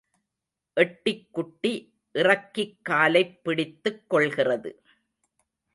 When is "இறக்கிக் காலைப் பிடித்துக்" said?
2.11-4.09